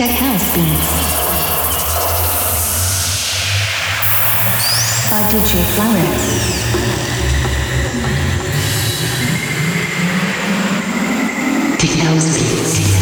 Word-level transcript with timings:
Tech 0.00 0.16
House 0.16 0.54
Beats. 0.54 0.98
By 5.10 5.20
DJ 5.28 5.62
Flowers. 5.74 6.24
Tech 11.76 11.98
House 11.98 12.28
Beats. 12.38 12.99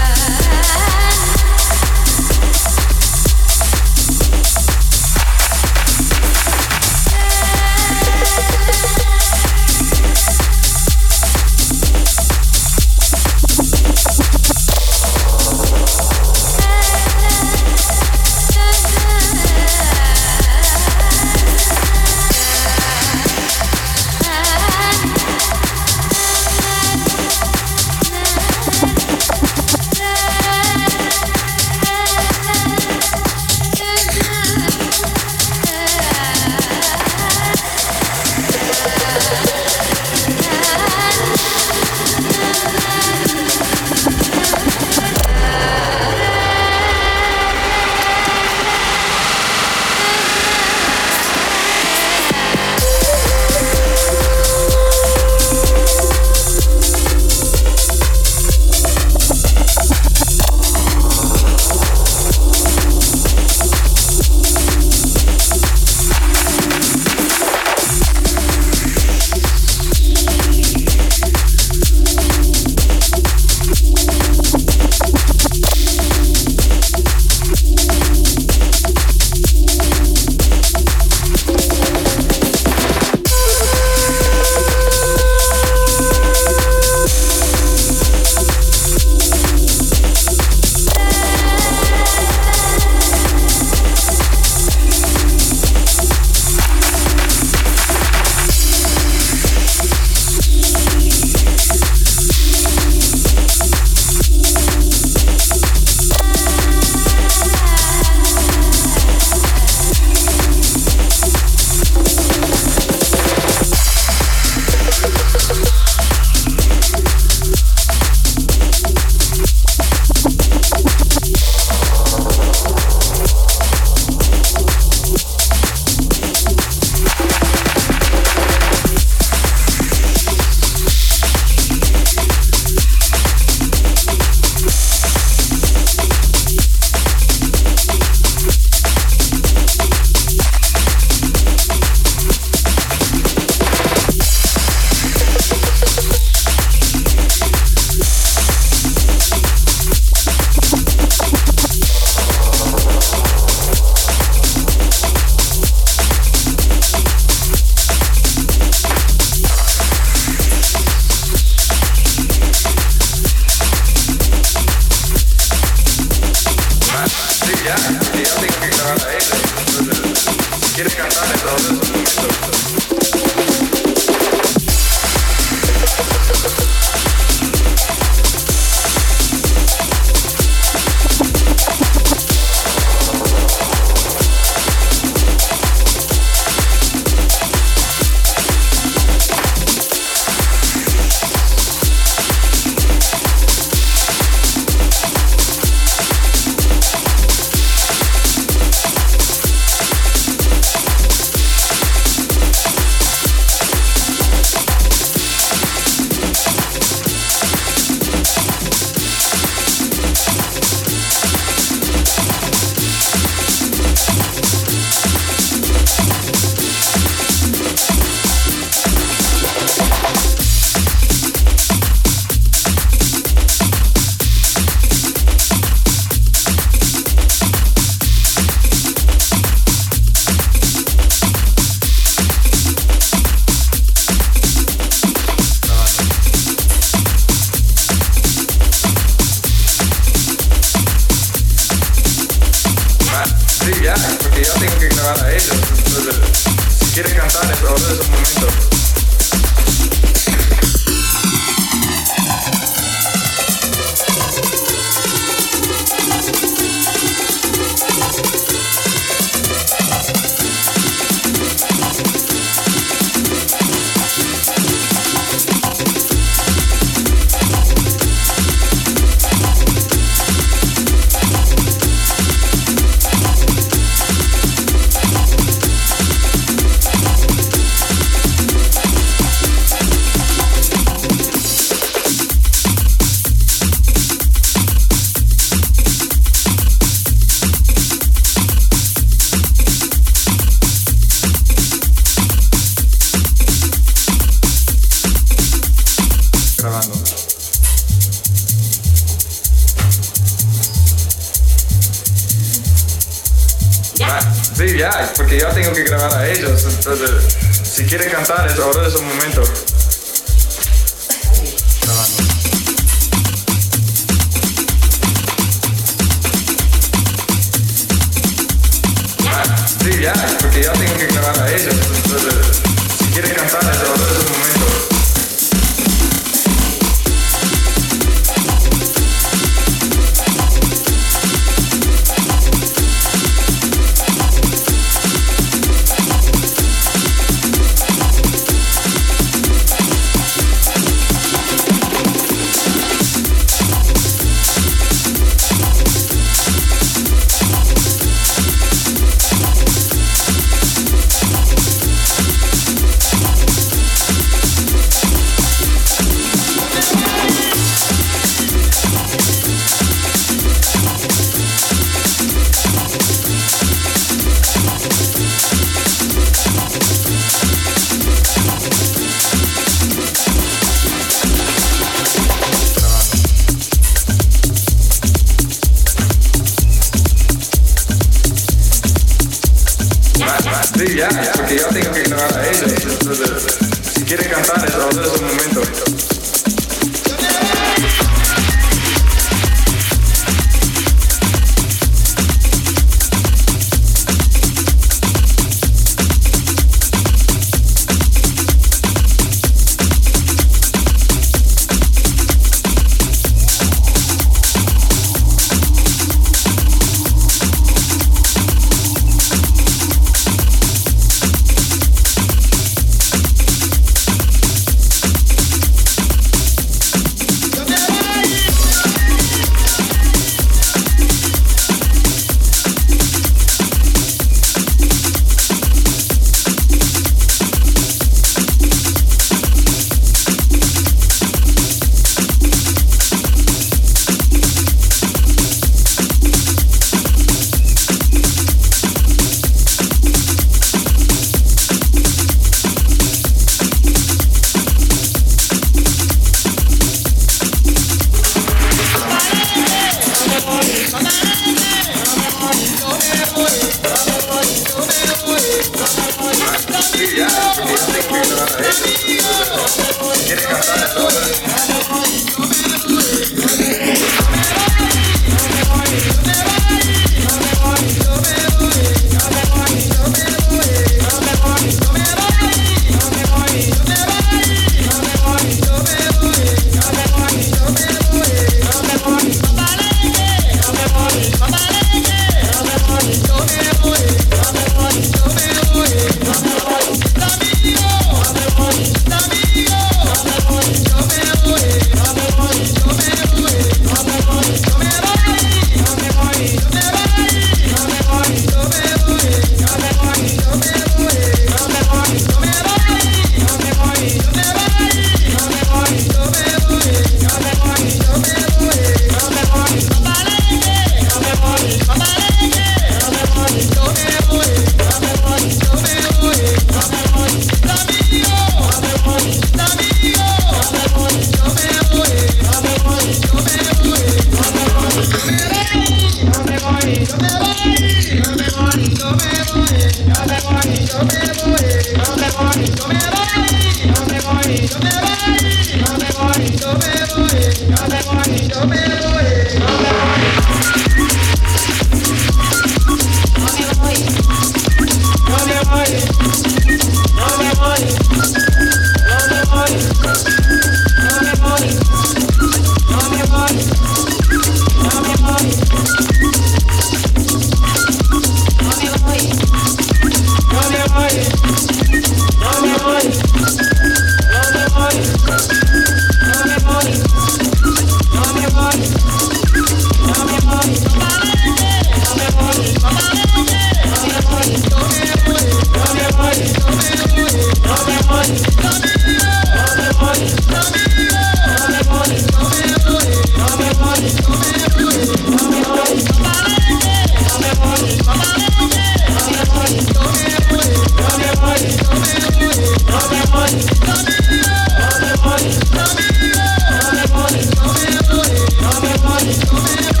Sweet. 599.51 600.00